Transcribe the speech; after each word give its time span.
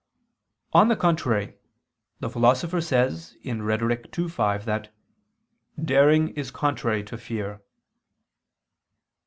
On 0.73 0.87
the 0.87 0.95
contrary, 0.95 1.53
The 2.21 2.29
Philosopher 2.31 2.81
says 2.81 3.37
(Rhet. 3.45 4.17
ii, 4.19 4.27
5) 4.29 4.65
that 4.65 4.91
"daring 5.79 6.29
is 6.29 6.49
contrary 6.49 7.03
to 7.03 7.19
fear." 7.19 7.61